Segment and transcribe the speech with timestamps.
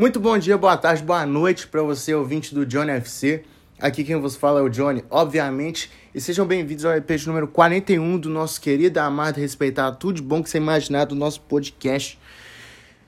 [0.00, 3.44] Muito bom dia, boa tarde, boa noite para você, ouvinte do Johnny FC.
[3.78, 5.90] Aqui quem vos fala é o Johnny, obviamente.
[6.14, 10.42] E sejam bem-vindos ao EP número 41 do nosso querido, amado, respeitado, tudo de bom
[10.42, 12.18] que você imaginar do nosso podcast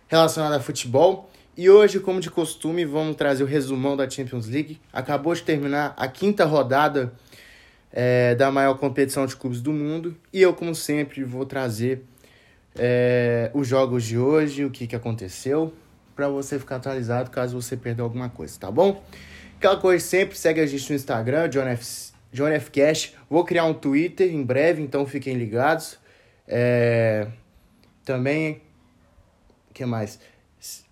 [0.06, 1.30] relacionado a futebol.
[1.56, 4.78] E hoje, como de costume, vamos trazer o resumão da Champions League.
[4.92, 7.10] Acabou de terminar a quinta rodada
[7.90, 10.14] é, da maior competição de clubes do mundo.
[10.30, 12.02] E eu, como sempre, vou trazer
[12.76, 15.72] é, os jogos de hoje, o que, que aconteceu,
[16.14, 19.02] para você ficar atualizado caso você perdeu alguma coisa, tá bom?
[19.56, 23.14] Aquela coisa sempre, segue a gente no Instagram, John F, John F Cash.
[23.30, 25.98] Vou criar um Twitter em breve, então fiquem ligados.
[26.48, 27.28] É,
[28.04, 28.60] também,
[29.70, 30.18] o que mais?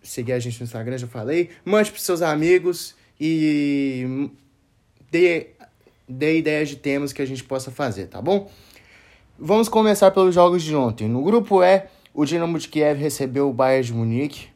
[0.02, 1.50] Seguir a gente no Instagram, já falei.
[1.64, 4.30] Mande para seus amigos e
[5.10, 5.48] dê,
[6.08, 8.50] dê ideias de temas que a gente possa fazer, tá bom?
[9.38, 11.08] Vamos começar pelos jogos de ontem.
[11.08, 14.48] No grupo E, o Dinamo de Kiev recebeu o Bayern de Munique.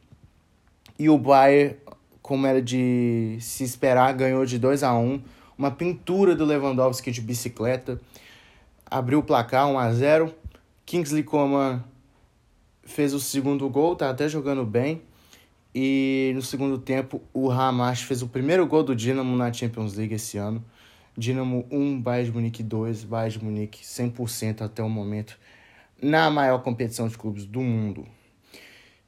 [0.97, 1.75] E o Bayern,
[2.21, 5.21] como era de se esperar, ganhou de 2 a 1
[5.57, 7.99] Uma pintura do Lewandowski de bicicleta.
[8.85, 10.33] Abriu o placar 1 a 0
[10.85, 11.83] Kingsley Coman
[12.85, 15.01] fez o segundo gol, tá até jogando bem.
[15.73, 20.13] E no segundo tempo, o Hamas fez o primeiro gol do Dinamo na Champions League
[20.13, 20.63] esse ano.
[21.17, 25.37] Dinamo 1, Bayern de Munique 2, Bayern de Munique 100% até o momento
[26.01, 28.05] na maior competição de clubes do mundo.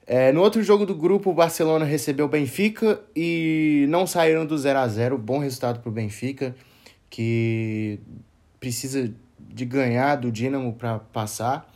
[0.10, 4.58] É, no outro jogo do grupo, o Barcelona recebeu o Benfica e não saíram do
[4.58, 6.56] 0 a 0 Bom resultado para o Benfica,
[7.10, 8.00] que
[8.58, 11.70] precisa de ganhar do Dinamo para passar.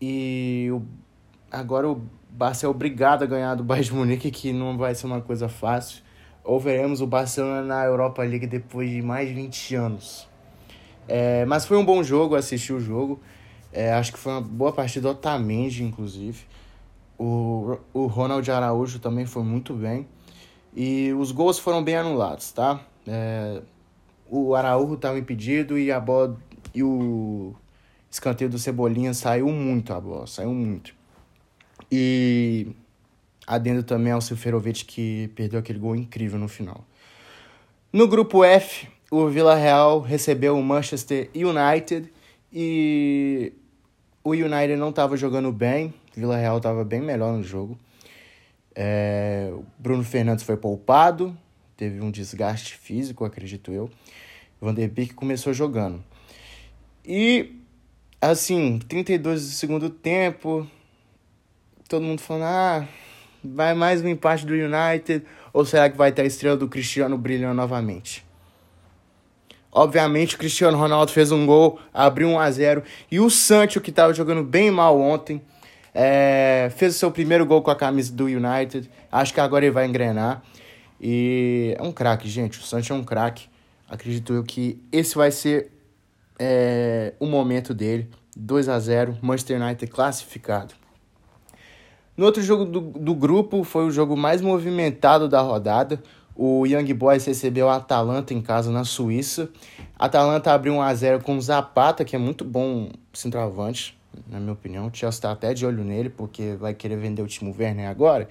[0.00, 0.82] E o,
[1.48, 5.06] agora o Barça é obrigado a ganhar do Bayern de Munique, que não vai ser
[5.06, 6.02] uma coisa fácil.
[6.42, 10.28] Ou veremos o Barcelona na Europa League depois de mais de 20 anos.
[11.06, 13.20] É, mas foi um bom jogo, assisti o jogo.
[13.72, 16.44] É, acho que foi uma boa partida do Otamendi, inclusive.
[17.18, 20.06] O, o Ronald Araújo também foi muito bem.
[20.74, 22.84] E os gols foram bem anulados, tá?
[23.06, 23.62] É,
[24.28, 26.36] o Araújo estava impedido e a bola
[26.74, 27.54] e o
[28.10, 30.94] escanteio do Cebolinha saiu muito a bola, saiu muito.
[31.90, 32.68] E
[33.46, 36.84] adendo também ao Silferovic que perdeu aquele gol incrível no final.
[37.92, 42.12] No grupo F, o Vila Real recebeu o Manchester United
[42.52, 43.52] e
[44.24, 47.78] o United não estava jogando bem, Vila Real estava bem melhor no jogo.
[48.74, 51.36] É, Bruno Fernandes foi poupado,
[51.76, 53.90] teve um desgaste físico, acredito eu.
[54.58, 56.02] Van der Beek começou jogando.
[57.04, 57.60] E,
[58.18, 60.66] assim, 32 do segundo tempo,
[61.86, 62.88] todo mundo falando, ah,
[63.44, 67.18] vai mais um empate do United, ou será que vai ter a estrela do Cristiano
[67.18, 68.24] brilhando novamente?
[69.74, 73.90] Obviamente, o Cristiano Ronaldo fez um gol, abriu 1 a 0 e o Sancho, que
[73.90, 75.42] estava jogando bem mal ontem,
[75.92, 78.88] é, fez o seu primeiro gol com a camisa do United.
[79.10, 80.42] Acho que agora ele vai engrenar.
[81.00, 82.60] E é um craque, gente.
[82.60, 83.48] O Sancho é um craque.
[83.88, 85.72] Acredito eu que esse vai ser
[86.38, 88.08] é, o momento dele.
[88.36, 90.74] 2 a 0 Manchester United classificado.
[92.16, 96.00] No outro jogo do, do grupo, foi o jogo mais movimentado da rodada.
[96.36, 99.48] O Young Boys recebeu a Atalanta em casa na Suíça.
[99.98, 103.96] A Atalanta abriu 1 a 0 com o Zapata, que é muito bom centroavante
[104.28, 104.86] na minha opinião.
[104.86, 108.28] O Chelsea está até de olho nele, porque vai querer vender o Timo Werner agora.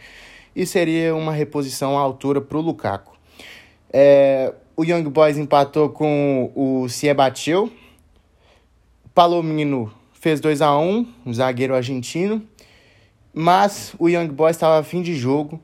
[0.55, 3.15] E seria uma reposição à altura para o Lukaku.
[3.91, 7.71] É, o Young Boys empatou com o Ciebatil.
[9.13, 12.41] Palomino fez 2 a 1 um zagueiro argentino.
[13.33, 15.59] Mas o Young Boys estava a fim de jogo.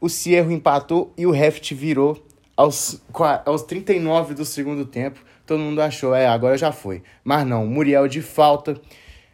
[0.00, 2.24] O Cierro empatou e o Heft virou
[2.56, 3.02] aos,
[3.44, 5.20] aos 39 do segundo tempo.
[5.46, 7.02] Todo mundo achou, é, agora já foi.
[7.24, 8.80] Mas não, Muriel de falta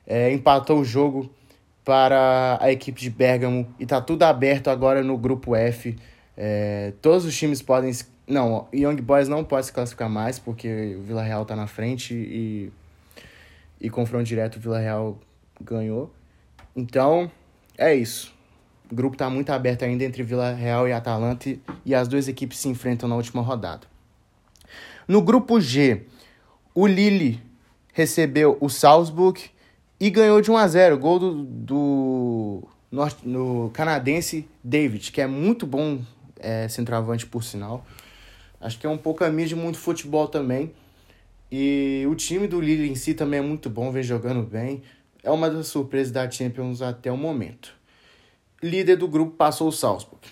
[0.07, 1.31] é, empatou o jogo
[1.85, 5.97] para a equipe de Bergamo e tá tudo aberto agora no grupo F.
[6.37, 7.93] É, todos os times podem.
[8.27, 12.13] Não, Young Boys não pode se classificar mais porque o Vila Real tá na frente
[12.13, 12.73] e,
[13.81, 15.17] e confronto direto o Vila Real
[15.61, 16.13] ganhou.
[16.75, 17.31] Então,
[17.79, 18.36] é isso.
[18.91, 22.59] O grupo tá muito aberto ainda entre Vila Real e Atalanta e as duas equipes
[22.59, 23.87] se enfrentam na última rodada.
[25.09, 26.03] No grupo G,
[26.75, 27.41] o Lille
[27.93, 29.41] recebeu o Salzburg
[29.99, 35.27] e ganhou de 1 a 0 Gol do, do norte, no canadense David, que é
[35.27, 36.01] muito bom
[36.39, 37.85] é, centroavante, por sinal.
[38.61, 40.73] Acho que é um pouco a mídia de muito futebol também.
[41.51, 44.83] E o time do Lille em si também é muito bom, vem jogando bem.
[45.23, 47.75] É uma das surpresas da Champions até o momento.
[48.63, 50.27] Líder do grupo passou o Salzburg.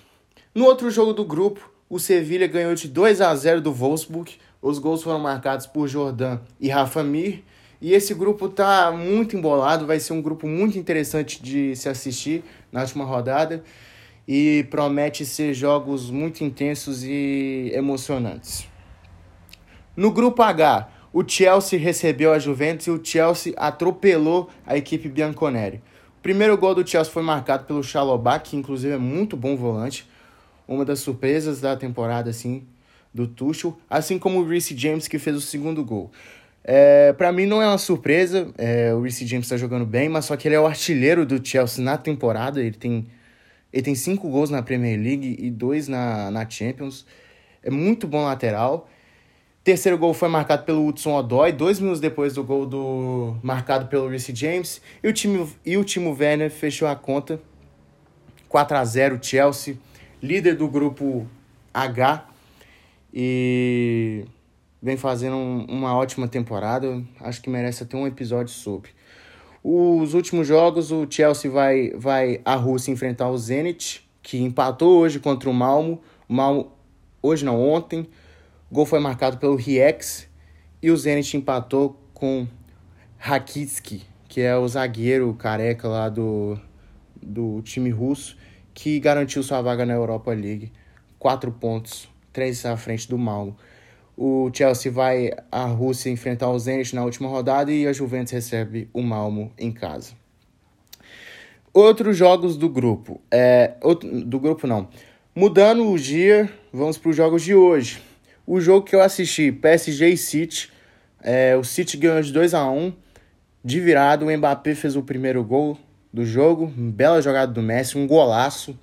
[0.55, 4.33] No outro jogo do grupo, o Sevilha ganhou de 2 a 0 do Wolfsburg.
[4.63, 7.45] Os gols foram marcados por Jordan e Rafa Mir.
[7.81, 12.43] E esse grupo tá muito embolado, vai ser um grupo muito interessante de se assistir
[12.73, 13.63] na última rodada.
[14.27, 18.67] e promete ser jogos muito intensos e emocionantes.
[19.95, 25.83] No grupo H, o Chelsea recebeu a Juventus e o Chelsea atropelou a equipe bianconeri.
[26.25, 30.09] O primeiro gol do Chelsea foi marcado pelo Chalobah, que inclusive é muito bom volante,
[30.67, 32.65] uma das surpresas da temporada assim
[33.13, 36.11] do Tuchel, assim como o Reece James que fez o segundo gol.
[36.65, 40.25] É, para mim não é uma surpresa, é, o Reece James está jogando bem, mas
[40.25, 43.07] só que ele é o artilheiro do Chelsea na temporada, ele tem,
[43.71, 47.05] ele tem cinco gols na Premier League e dois na, na Champions,
[47.63, 48.89] é muito bom lateral.
[49.65, 54.07] Terceiro gol foi marcado pelo Hudson Odoi, dois minutos depois do gol do marcado pelo
[54.07, 57.41] Reece James, e o, time, e o Timo Werner fechou a conta,
[58.47, 59.79] 4 a 0 Chelsea,
[60.23, 61.27] líder do grupo
[61.73, 62.27] H,
[63.11, 64.27] e
[64.83, 67.03] vem fazendo um, uma ótima temporada.
[67.21, 68.91] Acho que merece até um episódio sobre.
[69.63, 75.19] Os últimos jogos, o Chelsea vai, vai à Rússia enfrentar o Zenit, que empatou hoje
[75.19, 76.03] contra o Malmo.
[76.29, 76.71] Malmo,
[77.23, 78.07] hoje não, ontem.
[78.71, 80.29] Gol foi marcado pelo Riex.
[80.83, 82.47] E o Zenit empatou com
[83.17, 86.59] Rakitsky, que é o zagueiro careca lá do,
[87.23, 88.37] do time russo,
[88.75, 90.71] que garantiu sua vaga na Europa League.
[91.19, 93.57] Quatro pontos três à frente do Malmo.
[94.17, 98.89] O Chelsea vai à Rússia enfrentar o Zenit na última rodada e a Juventus recebe
[98.93, 100.13] o Malmo em casa.
[101.73, 103.21] Outros jogos do grupo.
[103.31, 104.89] É, outro, do grupo não.
[105.35, 108.01] Mudando o dia, vamos para os jogos de hoje.
[108.47, 110.73] O jogo que eu assisti, PSG e City.
[111.23, 112.93] É, o City ganhou de 2 a 1
[113.65, 114.27] de virado.
[114.27, 115.79] O Mbappé fez o primeiro gol
[116.13, 116.67] do jogo.
[116.67, 118.79] Bela jogada do Messi, um golaço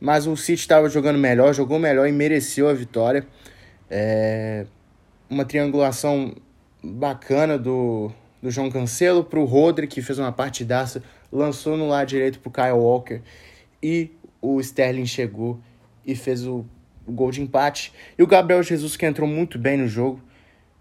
[0.00, 3.26] mas o City estava jogando melhor, jogou melhor e mereceu a vitória.
[3.90, 4.66] É
[5.28, 6.34] uma triangulação
[6.82, 8.10] bacana do,
[8.42, 12.48] do João Cancelo para o Rodri, que fez uma partidaça, lançou no lado direito para
[12.48, 13.20] o Kyle Walker
[13.82, 14.10] e
[14.40, 15.60] o Sterling chegou
[16.04, 16.64] e fez o,
[17.10, 17.92] o, gol de empate.
[18.18, 20.20] E o Gabriel Jesus, que entrou muito bem no jogo,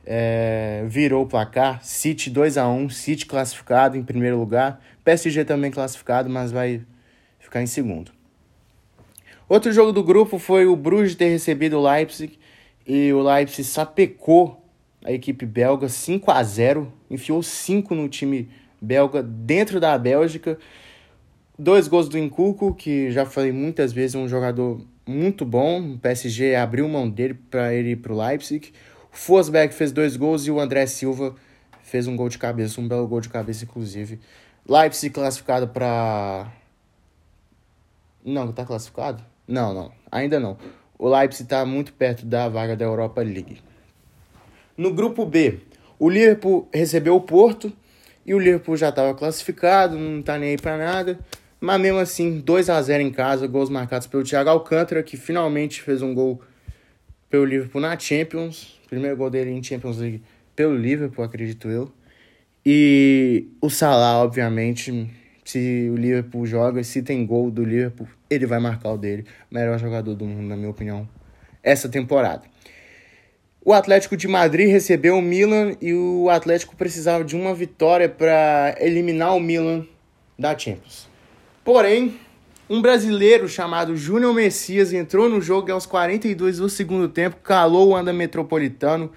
[0.06, 1.84] é, virou o placar.
[1.84, 4.81] City 2 a 1 City classificado em primeiro lugar.
[5.04, 6.81] PSG também classificado, mas vai
[7.40, 8.12] ficar em segundo.
[9.48, 12.38] Outro jogo do grupo foi o Bruges ter recebido o Leipzig
[12.86, 14.64] e o Leipzig sapecou
[15.04, 18.50] a equipe belga 5 a 0 enfiou 5 no time
[18.81, 20.58] belga dentro da Bélgica.
[21.58, 25.94] Dois gols do Incuco, que já falei muitas vezes, é um jogador muito bom.
[25.94, 28.71] O PSG abriu mão dele para ele ir para o Leipzig.
[29.11, 31.35] O Forsberg fez dois gols e o André Silva
[31.83, 34.19] fez um gol de cabeça, um belo gol de cabeça, inclusive.
[34.67, 36.51] Leipzig classificado para.
[38.23, 39.23] Não, tá classificado?
[39.47, 40.57] Não, não, ainda não.
[40.97, 43.61] O Leipzig está muito perto da vaga da Europa League.
[44.77, 45.59] No grupo B,
[45.97, 47.73] o Liverpool recebeu o Porto
[48.25, 51.19] e o Liverpool já estava classificado, não está nem aí para nada.
[51.59, 55.81] Mas mesmo assim, 2 a 0 em casa, gols marcados pelo Thiago Alcântara, que finalmente
[55.81, 56.41] fez um gol
[57.29, 58.79] pelo Liverpool na Champions.
[58.88, 60.23] Primeiro gol dele em Champions League
[60.56, 61.91] pelo Liverpool, acredito eu.
[62.65, 65.09] E o Salah, obviamente,
[65.44, 69.25] se o Liverpool joga, se tem gol do Liverpool, ele vai marcar o dele.
[69.51, 71.07] Melhor jogador do mundo, na minha opinião,
[71.63, 72.44] essa temporada.
[73.63, 78.75] O Atlético de Madrid recebeu o Milan e o Atlético precisava de uma vitória para
[78.79, 79.85] eliminar o Milan
[80.38, 81.08] da Champions.
[81.63, 82.19] Porém,
[82.69, 87.95] um brasileiro chamado Júnior Messias entrou no jogo aos 42 do segundo tempo, calou o
[87.95, 89.11] anda metropolitano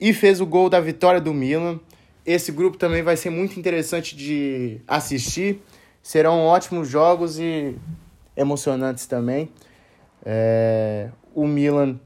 [0.00, 1.78] e fez o gol da vitória do Milan.
[2.24, 5.62] Esse grupo também vai ser muito interessante de assistir.
[6.02, 7.76] Serão ótimos jogos e
[8.36, 9.50] emocionantes também.
[10.24, 12.00] É, o Milan,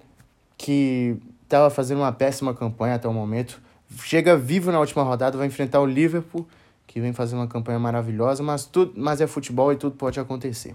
[0.58, 3.60] que estava fazendo uma péssima campanha até o momento,
[4.02, 6.46] chega vivo na última rodada, vai enfrentar o Liverpool,
[6.90, 10.74] que vem fazendo uma campanha maravilhosa, mas, tudo, mas é futebol e tudo pode acontecer.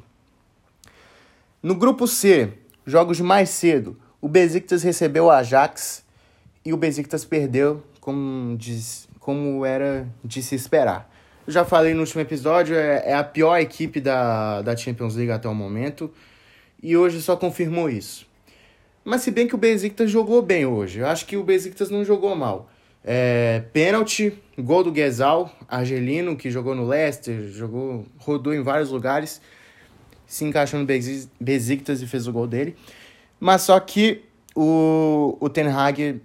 [1.62, 2.54] No grupo C,
[2.86, 6.06] jogos de mais cedo, o Besiktas recebeu o Ajax
[6.64, 11.12] e o Besiktas perdeu, como diz, como era de se esperar.
[11.46, 15.34] Eu já falei no último episódio, é, é a pior equipe da, da Champions League
[15.34, 16.10] até o momento.
[16.82, 18.26] E hoje só confirmou isso.
[19.04, 21.00] Mas se bem que o Besiktas jogou bem hoje.
[21.00, 22.70] Eu acho que o Besiktas não jogou mal.
[23.08, 29.40] É, pênalti, gol do Guesal, argelino, que jogou no Leicester, jogou, rodou em vários lugares,
[30.26, 30.88] se encaixou no
[31.40, 32.76] Besiktas e fez o gol dele.
[33.40, 34.24] Mas só que
[34.56, 36.20] o, o Ten Hag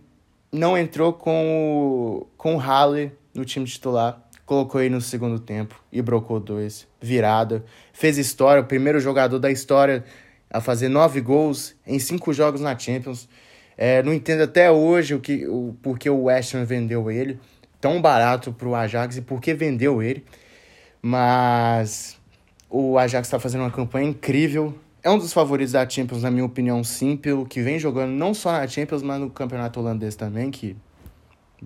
[0.51, 4.27] não entrou com o, com o Halle no time titular.
[4.47, 6.89] Colocou ele no segundo tempo e brocou dois.
[6.99, 7.63] Virada.
[7.93, 10.03] Fez história, o primeiro jogador da história
[10.51, 13.29] a fazer nove gols em cinco jogos na Champions.
[13.83, 17.41] É, não entendo até hoje o que, o, porque o West Ham vendeu ele
[17.81, 20.23] tão barato para o Ajax e por que vendeu ele.
[21.01, 22.19] Mas
[22.69, 24.79] O Ajax está fazendo uma campanha incrível.
[25.03, 28.35] É um dos favoritos da Champions, na minha opinião, sim, pelo que vem jogando não
[28.35, 30.77] só na Champions, mas no campeonato holandês também, que,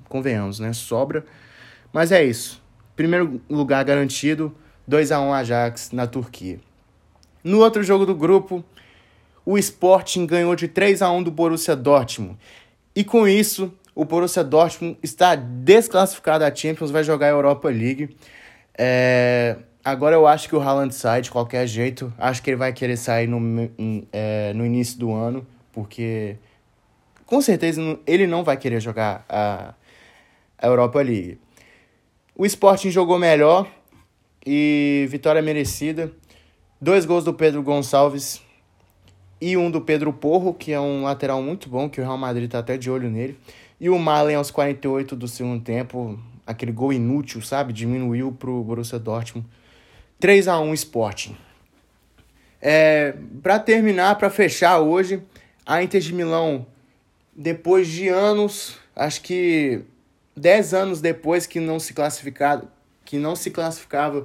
[0.09, 0.73] convenhamos, né?
[0.73, 1.25] Sobra.
[1.93, 2.63] Mas é isso.
[2.95, 4.55] Primeiro lugar garantido,
[4.87, 6.61] 2 a 1 Ajax na Turquia.
[7.43, 8.65] No outro jogo do grupo,
[9.45, 12.39] o Sporting ganhou de 3 a 1 do Borussia Dortmund.
[12.95, 18.17] E com isso, o Borussia Dortmund está desclassificado da Champions, vai jogar a Europa League.
[18.77, 19.57] É...
[19.85, 22.11] Agora eu acho que o Haaland sai de qualquer jeito.
[22.17, 23.39] Acho que ele vai querer sair no,
[24.11, 26.37] é, no início do ano, porque
[27.27, 29.75] com certeza ele não vai querer jogar a,
[30.59, 31.39] a Europa League.
[32.35, 33.69] O Sporting jogou melhor
[34.45, 36.11] e vitória merecida.
[36.81, 38.41] Dois gols do Pedro Gonçalves
[39.47, 42.51] e um do Pedro Porro, que é um lateral muito bom, que o Real Madrid
[42.51, 43.39] tá até de olho nele.
[43.79, 47.71] E o Malen aos 48 do segundo tempo, aquele gol inútil, sabe?
[47.71, 49.47] Diminuiu pro Borussia Dortmund.
[50.19, 51.37] 3 a 1 Sporting.
[52.59, 55.23] É, para terminar, para fechar hoje,
[55.67, 56.67] a Inter de Milão,
[57.37, 59.83] depois de anos, acho que
[60.35, 62.67] 10 anos depois que não se classificado,
[63.05, 64.25] que não se classificava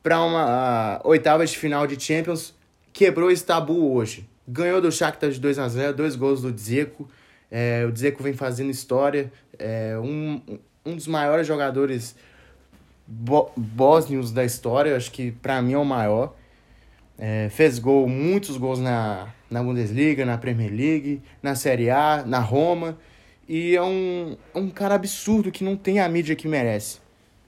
[0.00, 2.54] para uma oitava de final de Champions,
[2.92, 4.32] quebrou esse tabu hoje.
[4.46, 7.08] Ganhou do Shakhtar de 2 a 0 dois gols do Dzeko.
[7.50, 9.32] É, o Dzeko vem fazendo história.
[9.58, 10.40] É um,
[10.84, 12.14] um dos maiores jogadores
[13.06, 14.96] bósnios da história.
[14.96, 16.34] Acho que para mim é o maior.
[17.16, 22.40] É, fez gol, muitos gols na, na Bundesliga, na Premier League, na Série A, na
[22.40, 22.98] Roma.
[23.48, 26.98] E é um, um cara absurdo que não tem a mídia que merece.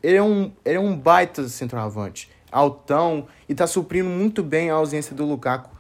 [0.03, 4.75] Ele é um, ele é um baita centroavante, altão, e tá suprindo muito bem a
[4.75, 5.76] ausência do Lukaku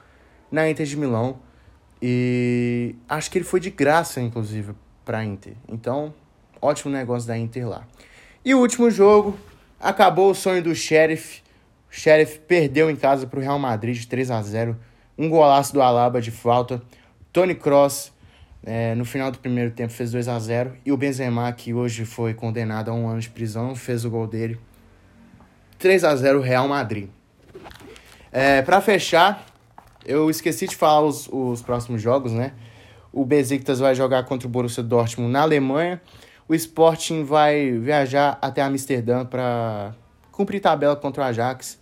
[0.50, 1.38] na Inter de Milão.
[2.00, 4.72] E acho que ele foi de graça, inclusive,
[5.04, 5.54] para Inter.
[5.68, 6.12] Então,
[6.60, 7.86] ótimo negócio da Inter lá.
[8.44, 9.36] E o último jogo,
[9.80, 11.42] acabou o sonho do Sheriff.
[11.90, 14.76] O Sheriff perdeu em casa para o Real Madrid de 3 a 0
[15.16, 16.82] Um golaço do Alaba de falta.
[17.32, 18.12] Tony Cross,
[18.64, 22.04] é, no final do primeiro tempo, fez 2 a 0 E o Benzema, que hoje
[22.04, 24.58] foi condenado a um ano de prisão, fez o gol dele.
[25.78, 27.08] 3 a 0 Real Madrid.
[28.32, 29.46] É, para fechar,
[30.06, 32.52] eu esqueci de falar os, os próximos jogos, né?
[33.12, 36.00] O Besiktas vai jogar contra o Borussia Dortmund na Alemanha.
[36.48, 39.94] O Sporting vai viajar até Amsterdã para
[40.30, 41.78] cumprir tabela contra o Ajax.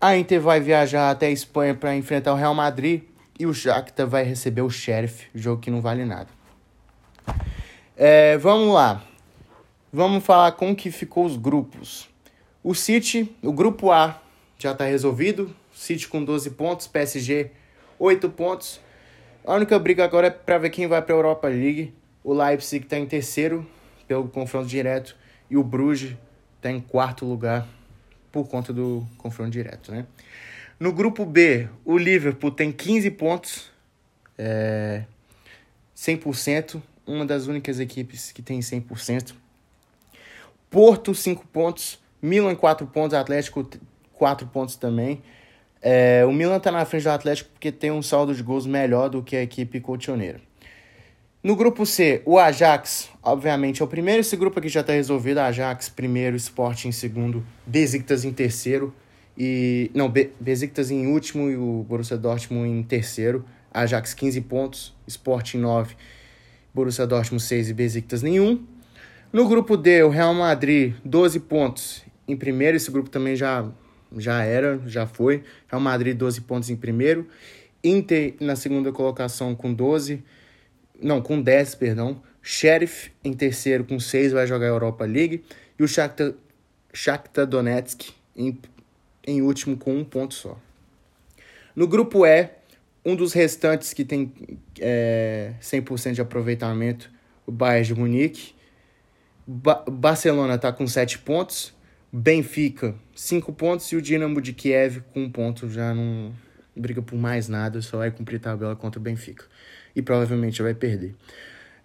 [0.00, 3.02] A Inter vai viajar até a Espanha para enfrentar o Real Madrid.
[3.38, 6.26] E o Shakhtar vai receber o Sheriff, jogo que não vale nada.
[7.96, 9.02] É, vamos lá.
[9.92, 12.08] Vamos falar como que ficou os grupos.
[12.64, 14.20] O City, o grupo A
[14.58, 15.54] já está resolvido.
[15.78, 17.52] City com 12 pontos, PSG
[18.00, 18.80] 8 pontos.
[19.44, 21.94] A única briga agora é para ver quem vai para a Europa League.
[22.24, 23.64] O Leipzig está em terceiro
[24.08, 25.16] pelo confronto direto
[25.48, 26.16] e o Bruges
[26.56, 27.66] está em quarto lugar
[28.32, 30.04] por conta do confronto direto, né?
[30.80, 33.70] No grupo B, o Liverpool tem 15 pontos,
[34.36, 35.04] é,
[35.96, 39.32] 100%, uma das únicas equipes que tem 100%.
[40.68, 43.68] Porto, 5 pontos, Milan, 4 pontos, Atlético,
[44.12, 45.22] 4 pontos também.
[45.80, 49.08] É, o Milan está na frente do Atlético porque tem um saldo de gols melhor
[49.08, 50.40] do que a equipe colchoneira.
[51.42, 54.20] No grupo C, o Ajax, obviamente, é o primeiro.
[54.20, 55.38] Esse grupo aqui já está resolvido.
[55.38, 58.92] Ajax primeiro, Sporting em segundo, Besiktas em terceiro.
[59.36, 63.44] E, não, Be Besiktas em último e o Borussia Dortmund em terceiro.
[63.72, 65.94] Ajax 15 pontos, Sporting 9,
[66.74, 68.66] Borussia Dortmund 6 e Besiktas nenhum.
[69.32, 72.76] No grupo D, o Real Madrid 12 pontos em primeiro.
[72.76, 73.64] Esse grupo também já
[74.16, 75.42] já era, já foi.
[75.68, 77.28] Real Madrid 12 pontos em primeiro.
[77.82, 80.22] Inter na segunda colocação com 12.
[81.00, 82.22] Não, com 10, perdão.
[82.42, 85.44] Sheriff em terceiro com 6 vai jogar a Europa League.
[85.78, 86.32] E o Shakhtar,
[86.92, 88.58] Shakhtar Donetsk em,
[89.26, 90.58] em último com um ponto só.
[91.76, 92.48] No grupo E,
[93.04, 94.32] um dos restantes que tem
[94.80, 97.10] é, 100% de aproveitamento,
[97.46, 98.54] o Bayern de Munique.
[99.46, 101.72] Ba Barcelona está com 7 pontos.
[102.12, 103.90] Benfica, 5 pontos.
[103.92, 106.32] E o Dinamo de Kiev, com um ponto, já não
[106.74, 109.44] briga por mais nada, só vai cumprir tabela contra o Benfica.
[109.94, 111.14] E provavelmente vai perder.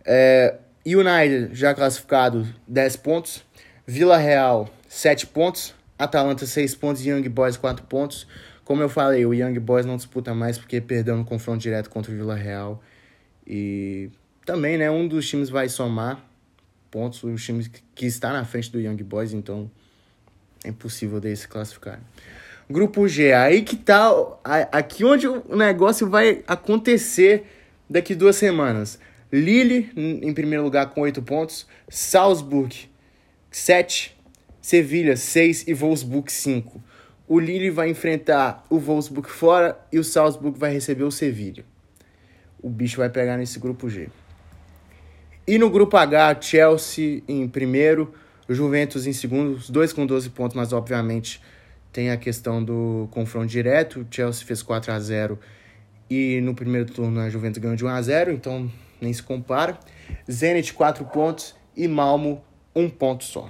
[0.06, 3.44] É, United, já classificado, 10 pontos.
[3.86, 5.74] Vila Real, 7 pontos.
[5.98, 7.06] Atalanta, 6 pontos.
[7.06, 8.28] Young Boys, 4 pontos.
[8.64, 12.12] Como eu falei, o Young Boys não disputa mais porque perdeu no confronto direto contra
[12.12, 12.82] o Vila Real.
[13.46, 14.10] E
[14.46, 16.24] também, né, um dos times vai somar
[16.90, 19.70] pontos, o time que está na frente do Young Boys, então
[20.64, 22.00] é impossível deles se classificar.
[22.70, 24.10] Grupo G, aí que tá.
[24.72, 27.46] Aqui onde o negócio vai acontecer
[27.90, 28.98] daqui duas semanas.
[29.32, 31.68] Lille em primeiro lugar com 8 pontos.
[31.90, 32.90] Salzburg,
[33.52, 34.16] 7.
[34.62, 36.82] Sevilha, 6 e Wolfsburg, 5.
[37.28, 41.66] o Lille vai enfrentar o Wolfsburg fora e o Salzburg vai receber o Sevilla.
[42.62, 44.08] O bicho vai pegar nesse grupo G.
[45.46, 48.14] E no grupo H, Chelsea em primeiro,
[48.50, 51.42] Juventus em segundo, os dois com 12 pontos, mas obviamente
[51.92, 54.02] tem a questão do confronto direto.
[54.02, 55.40] O Chelsea fez 4 a 0
[56.10, 58.70] e no primeiro turno a Juventus ganhou de 1 a 0 então
[59.00, 59.78] nem se compara.
[60.30, 62.44] Zenit 4 pontos e Malmo
[62.76, 63.50] 1 ponto só.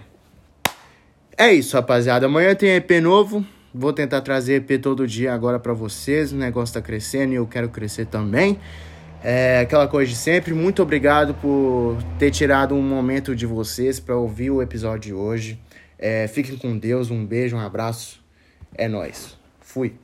[1.38, 2.26] É isso, rapaziada.
[2.28, 3.46] Amanhã tem EP novo.
[3.74, 6.32] Vou tentar trazer EP todo dia agora para vocês.
[6.32, 8.60] O negócio tá crescendo e eu quero crescer também.
[9.24, 10.54] É aquela coisa de sempre.
[10.54, 15.60] Muito obrigado por ter tirado um momento de vocês para ouvir o episódio de hoje.
[15.98, 17.10] É, fiquem com Deus.
[17.10, 18.22] Um beijo, um abraço.
[18.76, 19.38] É nós.
[19.62, 20.03] Fui.